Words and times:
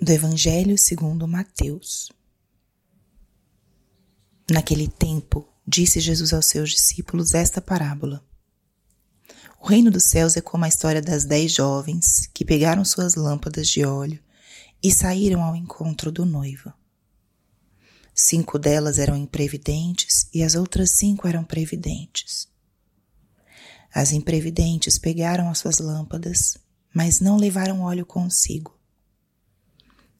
do 0.00 0.12
Evangelho 0.12 0.76
segundo 0.76 1.26
Mateus. 1.26 2.12
Naquele 4.50 4.88
tempo, 4.88 5.48
disse 5.66 6.00
Jesus 6.00 6.34
aos 6.34 6.46
seus 6.46 6.70
discípulos 6.70 7.32
esta 7.32 7.62
parábola. 7.62 8.22
O 9.58 9.66
reino 9.66 9.90
dos 9.90 10.04
céus 10.04 10.36
é 10.36 10.42
como 10.42 10.66
a 10.66 10.68
história 10.68 11.00
das 11.00 11.24
dez 11.24 11.50
jovens 11.50 12.28
que 12.34 12.44
pegaram 12.44 12.84
suas 12.84 13.14
lâmpadas 13.14 13.68
de 13.68 13.86
óleo 13.86 14.22
e 14.82 14.92
saíram 14.92 15.42
ao 15.42 15.56
encontro 15.56 16.12
do 16.12 16.26
noivo. 16.26 16.72
Cinco 18.14 18.58
delas 18.58 18.98
eram 18.98 19.16
imprevidentes 19.16 20.28
e 20.32 20.42
as 20.42 20.54
outras 20.54 20.90
cinco 20.90 21.26
eram 21.26 21.42
previdentes. 21.42 22.48
As 23.92 24.12
imprevidentes 24.12 24.98
pegaram 24.98 25.48
as 25.48 25.58
suas 25.58 25.78
lâmpadas, 25.78 26.58
mas 26.94 27.18
não 27.18 27.38
levaram 27.38 27.80
óleo 27.80 28.04
consigo. 28.04 28.75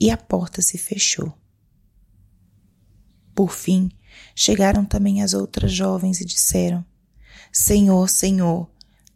e 0.00 0.10
a 0.10 0.16
porta 0.16 0.60
se 0.62 0.78
fechou. 0.78 1.32
Por 3.34 3.52
fim, 3.52 3.90
chegaram 4.34 4.84
também 4.84 5.22
as 5.22 5.34
outras 5.34 5.72
jovens 5.72 6.20
e 6.20 6.24
disseram: 6.24 6.84
Senhor, 7.52 8.08
Senhor, 8.08 8.70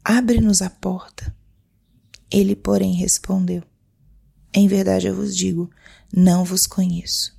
abre-nos 0.05 0.63
a 0.63 0.71
porta. 0.71 1.35
Ele, 2.31 2.55
porém, 2.55 2.95
respondeu: 2.95 3.63
Em 4.53 4.69
verdade 4.69 5.07
eu 5.07 5.15
vos 5.15 5.37
digo, 5.37 5.71
não 6.15 6.45
vos 6.45 6.67
conheço. 6.67 7.39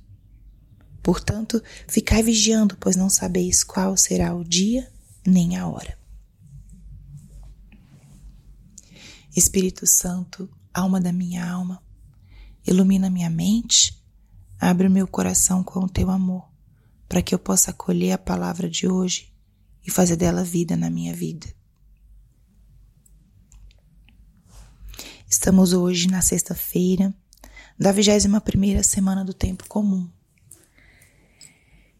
Portanto, 1.02 1.62
ficai 1.88 2.22
vigiando, 2.22 2.76
pois 2.78 2.94
não 2.94 3.10
sabeis 3.10 3.64
qual 3.64 3.96
será 3.96 4.34
o 4.34 4.44
dia 4.44 4.90
nem 5.26 5.56
a 5.56 5.66
hora. 5.66 5.98
Espírito 9.34 9.86
Santo, 9.86 10.48
alma 10.74 11.00
da 11.00 11.12
minha 11.12 11.44
alma, 11.48 11.82
Ilumina 12.66 13.10
minha 13.10 13.28
mente, 13.28 14.00
abre 14.58 14.86
o 14.86 14.90
meu 14.90 15.06
coração 15.06 15.64
com 15.64 15.80
o 15.80 15.88
teu 15.88 16.10
amor, 16.10 16.48
para 17.08 17.20
que 17.20 17.34
eu 17.34 17.38
possa 17.38 17.70
acolher 17.72 18.12
a 18.12 18.18
palavra 18.18 18.70
de 18.70 18.86
hoje 18.86 19.32
e 19.84 19.90
fazer 19.90 20.16
dela 20.16 20.44
vida 20.44 20.76
na 20.76 20.88
minha 20.88 21.12
vida. 21.14 21.46
Estamos 25.28 25.72
hoje 25.72 26.08
na 26.08 26.22
sexta-feira 26.22 27.12
da 27.78 27.90
21 27.90 28.38
primeira 28.40 28.82
semana 28.82 29.24
do 29.24 29.34
tempo 29.34 29.66
comum. 29.66 30.08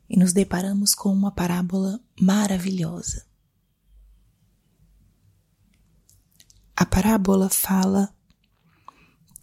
E 0.09 0.19
nos 0.19 0.33
deparamos 0.33 0.95
com 0.95 1.13
uma 1.13 1.33
parábola 1.33 1.99
maravilhosa. 2.21 3.27
A 6.77 6.85
parábola 6.85 7.49
fala 7.49 8.15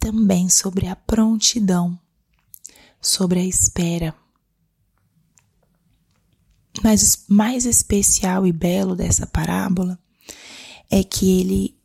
também 0.00 0.48
sobre 0.48 0.86
a 0.88 0.96
prontidão, 0.96 1.96
sobre 3.00 3.38
a 3.38 3.44
espera. 3.44 4.14
Mas 6.82 7.26
o 7.28 7.34
mais 7.34 7.66
especial 7.66 8.46
e 8.46 8.52
belo 8.52 8.96
dessa 8.96 9.26
parábola 9.26 9.98
é 10.90 11.04
que 11.04 11.40
ele, 11.40 11.78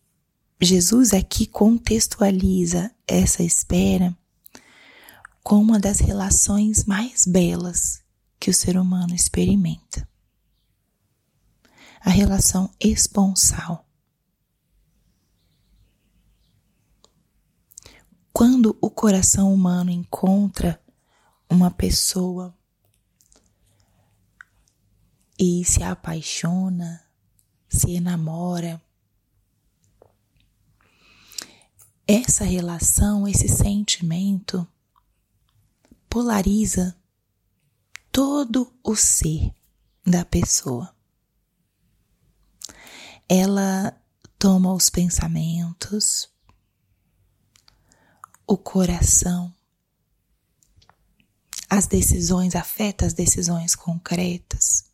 Jesus 0.59 1.13
aqui 1.13 1.45
contextualiza 1.45 2.89
essa 3.05 3.43
espera 3.43 4.17
com 5.43 5.57
uma 5.61 5.77
das 5.77 5.99
relações 5.99 6.85
mais 6.85 7.25
belas 7.27 8.01
que 8.39 8.49
o 8.49 8.53
ser 8.53 8.77
humano 8.77 9.13
experimenta. 9.13 10.07
A 11.99 12.09
relação 12.09 12.71
esponsal. 12.79 13.84
Quando 18.38 18.78
o 18.81 18.90
coração 18.90 19.53
humano 19.53 19.90
encontra 19.90 20.78
uma 21.50 21.72
pessoa 21.72 22.53
e 25.40 25.63
se 25.63 25.81
apaixona, 25.81 27.01
se 27.69 27.91
enamora, 27.91 28.84
essa 32.06 32.44
relação, 32.44 33.25
esse 33.25 33.47
sentimento 33.47 34.67
polariza 36.09 36.94
todo 38.12 38.69
o 38.84 38.97
ser 38.97 39.56
da 40.06 40.25
pessoa. 40.25 40.94
Ela 43.29 43.97
toma 44.38 44.73
os 44.73 44.90
pensamentos, 44.90 46.34
o 48.47 48.57
coração. 48.57 49.53
As 51.69 51.88
decisões 51.88 52.56
afeta 52.56 53.06
as 53.06 53.13
decisões 53.13 53.75
concretas. 53.75 54.85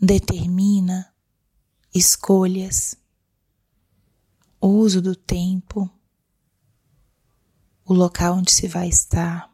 Determina 0.00 1.12
escolhas, 1.94 2.96
o 4.60 4.68
uso 4.68 5.02
do 5.02 5.14
tempo, 5.14 5.90
o 7.84 7.92
local 7.92 8.36
onde 8.36 8.52
se 8.52 8.66
vai 8.66 8.88
estar. 8.88 9.52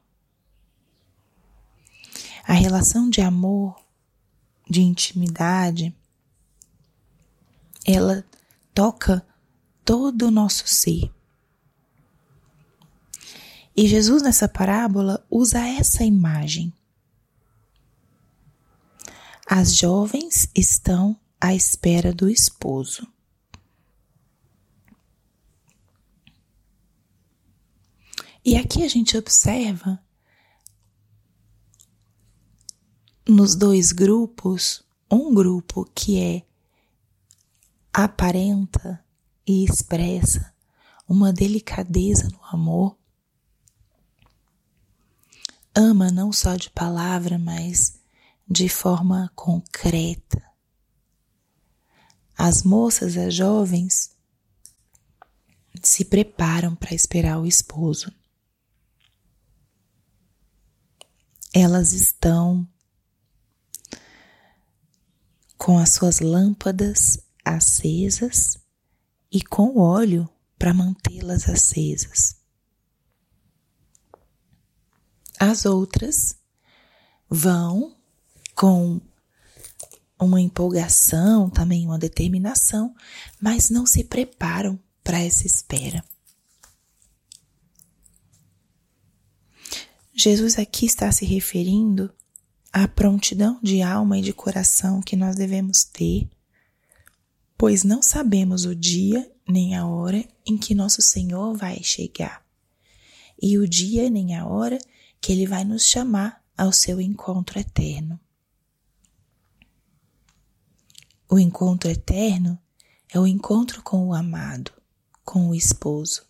A 2.45 2.53
relação 2.53 3.11
de 3.11 3.21
amor, 3.21 3.79
de 4.71 4.81
intimidade, 4.83 5.95
ela 7.85 8.25
toca 8.73 9.27
todo 9.85 10.29
o 10.29 10.31
nosso 10.31 10.67
ser. 10.67 11.13
E 13.79 13.87
Jesus, 13.87 14.23
nessa 14.23 14.49
parábola, 14.49 15.25
usa 15.31 15.61
essa 15.61 16.03
imagem. 16.03 16.75
As 19.47 19.73
jovens 19.77 20.51
estão 20.53 21.17
à 21.41 21.55
espera 21.55 22.13
do 22.13 22.29
esposo. 22.29 23.07
E 28.45 28.57
aqui 28.57 28.83
a 28.83 28.89
gente 28.89 29.17
observa 29.17 30.03
nos 33.29 33.55
dois 33.55 33.93
grupos, 33.93 34.83
um 35.09 35.33
grupo 35.33 35.85
que 35.95 36.21
é 36.21 36.43
aparenta 37.93 39.05
e 39.47 39.65
expressa 39.65 40.53
uma 41.09 41.33
delicadeza 41.33 42.29
no 42.29 42.45
amor, 42.45 42.99
ama 45.79 46.11
não 46.11 46.33
só 46.33 46.57
de 46.57 46.69
palavra, 46.71 47.39
mas 47.39 48.01
de 48.51 48.69
forma 48.69 49.31
concreta. 49.37 50.43
As 52.37 52.65
moças, 52.65 53.17
as 53.17 53.33
jovens, 53.33 54.11
se 55.81 56.05
preparam 56.05 56.75
para 56.75 56.95
esperar 56.95 57.39
o 57.39 57.47
esposo. 57.47 58.13
Elas 61.55 61.93
estão 61.93 62.69
com 65.57 65.79
as 65.79 65.93
suas 65.93 66.19
lâmpadas 66.19 67.21
acesas 67.45 68.59
e 69.31 69.43
com 69.45 69.79
óleo 69.79 70.29
para 70.59 70.75
mantê-las 70.75 71.49
acesas. 71.49 72.37
As 75.39 75.65
outras 75.65 76.37
vão 77.31 77.95
com 78.55 79.01
uma 80.19 80.41
empolgação, 80.41 81.49
também 81.49 81.87
uma 81.87 81.99
determinação, 81.99 82.95
mas 83.41 83.71
não 83.71 83.87
se 83.87 84.03
preparam 84.03 84.79
para 85.05 85.21
essa 85.21 85.47
espera. 85.47 86.05
Jesus 90.13 90.59
aqui 90.59 90.87
está 90.87 91.13
se 91.13 91.25
referindo 91.25 92.13
à 92.73 92.89
prontidão 92.89 93.61
de 93.63 93.81
alma 93.81 94.19
e 94.19 94.23
de 94.23 94.33
coração 94.33 95.01
que 95.01 95.15
nós 95.15 95.37
devemos 95.37 95.85
ter, 95.85 96.29
pois 97.57 97.85
não 97.85 98.03
sabemos 98.03 98.65
o 98.65 98.75
dia 98.75 99.31
nem 99.49 99.77
a 99.77 99.87
hora 99.87 100.29
em 100.45 100.59
que 100.59 100.75
nosso 100.75 101.01
Senhor 101.01 101.57
vai 101.57 101.81
chegar, 101.85 102.45
e 103.41 103.57
o 103.57 103.69
dia 103.69 104.11
nem 104.11 104.35
a 104.35 104.45
hora 104.45 104.79
que 105.21 105.33
Ele 105.33 105.47
vai 105.47 105.65
nos 105.65 105.85
chamar 105.85 106.43
ao 106.57 106.73
seu 106.73 107.01
encontro 107.01 107.59
eterno. 107.59 108.19
O 111.29 111.39
encontro 111.39 111.91
eterno 111.91 112.59
é 113.09 113.19
o 113.21 113.27
encontro 113.27 113.83
com 113.83 114.09
o 114.09 114.15
amado, 114.15 114.73
com 115.25 115.51
o 115.51 115.55
esposo. 115.55 116.27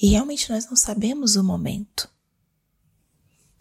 E 0.00 0.08
realmente 0.08 0.50
nós 0.50 0.66
não 0.66 0.76
sabemos 0.76 1.36
o 1.36 1.44
momento. 1.44 2.10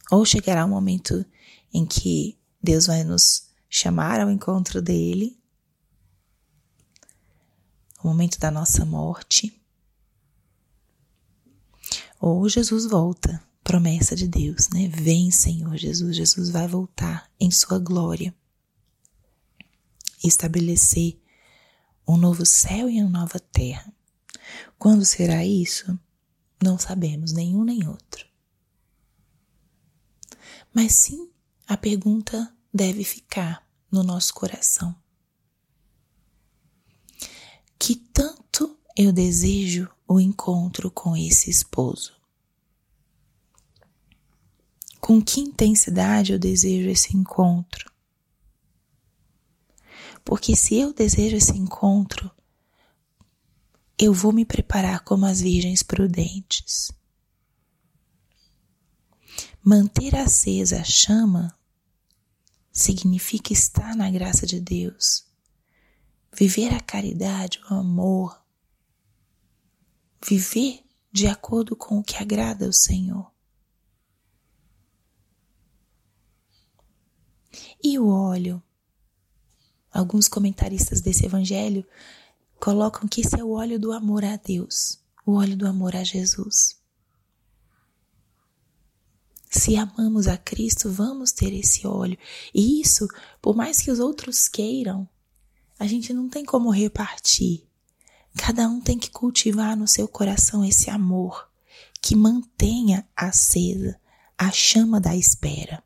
Ou 0.09 0.25
chegará 0.25 0.65
um 0.65 0.69
momento 0.69 1.25
em 1.73 1.85
que 1.85 2.37
Deus 2.61 2.87
vai 2.87 3.03
nos 3.03 3.49
chamar 3.69 4.19
ao 4.19 4.29
encontro 4.29 4.81
dele, 4.81 5.39
o 8.03 8.07
momento 8.07 8.39
da 8.39 8.51
nossa 8.51 8.83
morte. 8.83 9.60
Ou 12.21 12.47
Jesus 12.47 12.85
volta, 12.85 13.43
promessa 13.63 14.15
de 14.15 14.27
Deus, 14.27 14.69
né? 14.69 14.87
Vem, 14.87 15.31
Senhor 15.31 15.75
Jesus, 15.75 16.15
Jesus 16.15 16.51
vai 16.51 16.67
voltar 16.67 17.27
em 17.39 17.49
sua 17.49 17.79
glória 17.79 18.31
estabelecer 20.23 21.19
um 22.07 22.17
novo 22.17 22.45
céu 22.45 22.87
e 22.87 23.01
uma 23.01 23.21
nova 23.21 23.39
terra. 23.39 23.91
Quando 24.77 25.03
será 25.03 25.43
isso? 25.43 25.99
Não 26.61 26.77
sabemos 26.77 27.31
nenhum 27.31 27.63
nem 27.63 27.87
outro. 27.87 28.27
Mas 30.71 30.93
sim, 30.93 31.27
a 31.67 31.75
pergunta 31.75 32.55
deve 32.71 33.03
ficar 33.03 33.67
no 33.91 34.03
nosso 34.03 34.31
coração. 34.35 34.95
Que 37.79 37.95
tanto 37.95 38.77
eu 38.95 39.11
desejo 39.11 39.89
o 40.11 40.19
encontro 40.19 40.91
com 40.91 41.15
esse 41.15 41.49
esposo? 41.49 42.13
Com 44.99 45.21
que 45.21 45.39
intensidade 45.39 46.33
eu 46.33 46.39
desejo 46.39 46.89
esse 46.89 47.15
encontro? 47.15 47.91
Porque 50.23 50.55
se 50.55 50.75
eu 50.75 50.93
desejo 50.93 51.35
esse 51.35 51.57
encontro, 51.57 52.29
eu 53.97 54.13
vou 54.13 54.31
me 54.31 54.45
preparar 54.45 55.01
como 55.01 55.25
as 55.25 55.41
virgens 55.41 55.83
prudentes. 55.83 56.91
Manter 59.63 60.15
acesa 60.15 60.81
a 60.81 60.83
chama 60.83 61.55
significa 62.71 63.53
estar 63.53 63.95
na 63.95 64.09
graça 64.09 64.45
de 64.45 64.59
Deus, 64.59 65.25
viver 66.33 66.73
a 66.73 66.79
caridade, 66.79 67.59
o 67.69 67.73
amor, 67.73 68.41
viver 70.25 70.83
de 71.11 71.27
acordo 71.27 71.75
com 71.75 71.99
o 71.99 72.03
que 72.03 72.17
agrada 72.17 72.65
ao 72.65 72.73
Senhor. 72.73 73.31
E 77.83 77.97
o 77.99 78.07
óleo 78.07 78.61
Alguns 79.91 80.29
comentaristas 80.29 81.01
desse 81.01 81.25
evangelho 81.25 81.85
colocam 82.59 83.07
que 83.07 83.21
esse 83.21 83.37
é 83.37 83.43
o 83.43 83.51
óleo 83.51 83.77
do 83.77 83.91
amor 83.91 84.23
a 84.23 84.37
Deus, 84.37 84.99
o 85.25 85.33
óleo 85.33 85.57
do 85.57 85.67
amor 85.67 85.95
a 85.95 86.03
Jesus. 86.03 86.79
Se 89.49 89.75
amamos 89.75 90.27
a 90.27 90.37
Cristo, 90.37 90.89
vamos 90.89 91.33
ter 91.33 91.53
esse 91.53 91.85
óleo. 91.85 92.17
E 92.53 92.79
isso, 92.79 93.05
por 93.41 93.53
mais 93.53 93.81
que 93.81 93.91
os 93.91 93.99
outros 93.99 94.47
queiram, 94.47 95.09
a 95.77 95.85
gente 95.85 96.13
não 96.13 96.29
tem 96.29 96.45
como 96.45 96.69
repartir. 96.69 97.67
Cada 98.37 98.67
um 98.67 98.81
tem 98.81 98.97
que 98.97 99.11
cultivar 99.11 99.75
no 99.75 99.87
seu 99.87 100.07
coração 100.07 100.63
esse 100.63 100.89
amor 100.89 101.49
que 102.01 102.15
mantenha 102.15 103.07
acesa 103.15 103.99
a 104.37 104.51
chama 104.51 104.99
da 104.99 105.15
espera 105.15 105.83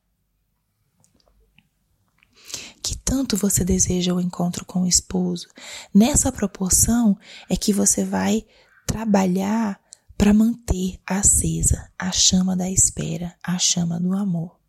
que 2.85 2.95
tanto 2.95 3.35
você 3.35 3.65
deseja 3.65 4.13
o 4.13 4.21
encontro 4.21 4.63
com 4.63 4.83
o 4.83 4.87
esposo. 4.87 5.47
Nessa 5.91 6.31
proporção 6.31 7.17
é 7.49 7.57
que 7.57 7.73
você 7.73 8.05
vai 8.05 8.45
trabalhar 8.85 9.81
para 10.15 10.31
manter 10.31 10.99
acesa 11.03 11.89
a 11.97 12.11
chama 12.11 12.55
da 12.55 12.69
espera, 12.69 13.35
a 13.43 13.57
chama 13.57 13.99
do 13.99 14.15
amor. 14.15 14.59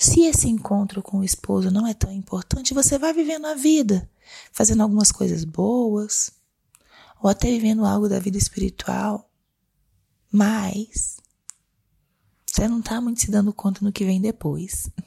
Se 0.00 0.20
esse 0.20 0.48
encontro 0.48 1.02
com 1.02 1.18
o 1.18 1.24
esposo 1.24 1.72
não 1.72 1.84
é 1.84 1.92
tão 1.92 2.12
importante, 2.12 2.72
você 2.72 2.96
vai 2.96 3.12
vivendo 3.12 3.46
a 3.46 3.54
vida, 3.54 4.08
fazendo 4.52 4.84
algumas 4.84 5.10
coisas 5.10 5.42
boas, 5.42 6.30
ou 7.20 7.28
até 7.28 7.50
vivendo 7.50 7.84
algo 7.84 8.08
da 8.08 8.20
vida 8.20 8.38
espiritual, 8.38 9.28
mas 10.30 11.16
você 12.46 12.68
não 12.68 12.78
está 12.78 13.00
muito 13.00 13.20
se 13.20 13.28
dando 13.28 13.52
conta 13.52 13.84
no 13.84 13.90
que 13.90 14.04
vem 14.04 14.20
depois. 14.20 14.88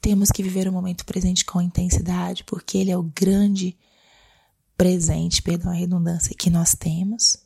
Temos 0.00 0.30
que 0.30 0.42
viver 0.42 0.68
o 0.68 0.72
momento 0.72 1.04
presente 1.04 1.44
com 1.44 1.60
intensidade, 1.60 2.44
porque 2.44 2.78
ele 2.78 2.92
é 2.92 2.96
o 2.96 3.02
grande 3.02 3.76
presente, 4.76 5.42
perdão 5.42 5.72
a 5.72 5.74
redundância, 5.74 6.36
que 6.38 6.48
nós 6.48 6.76
temos. 6.76 7.38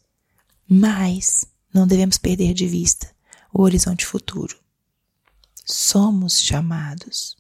Mas 0.69 1.46
não 1.73 1.87
devemos 1.87 2.19
perder 2.19 2.52
de 2.52 2.67
vista 2.67 3.17
o 3.53 3.62
horizonte 3.62 4.06
futuro. 4.06 4.59
Somos 5.65 6.41
chamados. 6.41 7.37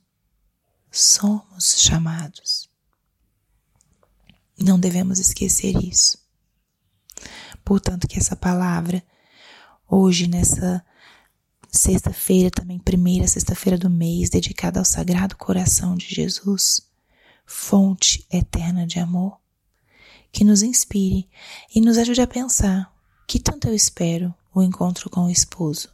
Somos 0.90 1.80
chamados. 1.80 2.68
Não 4.58 4.78
devemos 4.78 5.18
esquecer 5.18 5.76
isso. 5.82 6.18
Portanto, 7.64 8.08
que 8.08 8.18
essa 8.18 8.34
palavra, 8.34 9.02
hoje, 9.88 10.26
nessa 10.26 10.84
Sexta-feira, 11.70 12.50
também 12.50 12.78
primeira 12.78 13.28
sexta-feira 13.28 13.76
do 13.76 13.90
mês, 13.90 14.30
dedicada 14.30 14.78
ao 14.78 14.84
Sagrado 14.86 15.36
Coração 15.36 15.94
de 15.94 16.06
Jesus, 16.06 16.80
fonte 17.44 18.26
eterna 18.32 18.86
de 18.86 18.98
amor, 18.98 19.38
que 20.32 20.44
nos 20.44 20.62
inspire 20.62 21.28
e 21.74 21.80
nos 21.82 21.98
ajude 21.98 22.22
a 22.22 22.26
pensar 22.26 22.90
que 23.26 23.38
tanto 23.38 23.68
eu 23.68 23.74
espero 23.74 24.34
o 24.54 24.62
encontro 24.62 25.10
com 25.10 25.26
o 25.26 25.30
esposo. 25.30 25.90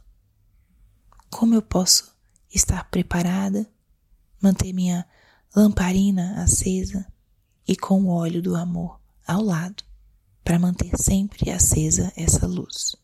Como 1.29 1.53
eu 1.53 1.61
posso 1.61 2.11
estar 2.53 2.89
preparada, 2.89 3.69
manter 4.41 4.73
minha 4.73 5.05
lamparina 5.55 6.41
acesa 6.41 7.05
e 7.67 7.75
com 7.75 8.03
o 8.03 8.09
óleo 8.09 8.41
do 8.41 8.55
amor 8.55 8.99
ao 9.25 9.41
lado, 9.41 9.83
para 10.43 10.59
manter 10.59 10.91
sempre 10.97 11.49
acesa 11.49 12.13
essa 12.15 12.45
luz. 12.45 12.95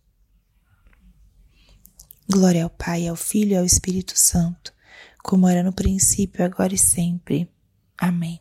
Glória 2.29 2.63
ao 2.63 2.69
Pai, 2.69 3.07
ao 3.07 3.15
Filho 3.15 3.53
e 3.53 3.57
ao 3.57 3.65
Espírito 3.65 4.17
Santo, 4.17 4.71
como 5.23 5.47
era 5.47 5.63
no 5.63 5.73
princípio, 5.73 6.45
agora 6.45 6.73
e 6.73 6.77
sempre. 6.77 7.49
Amém. 7.97 8.39